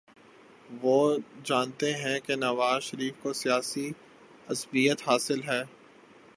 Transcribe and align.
وہ 0.81 1.17
جانتے 1.43 1.93
ہیں 1.93 2.19
کہ 2.19 2.35
نواز 2.35 2.83
شریف 2.83 3.13
کو 3.21 3.33
سیاسی 3.33 3.91
عصبیت 4.47 5.01
حاصل 5.07 5.43
ہے۔ 5.43 5.63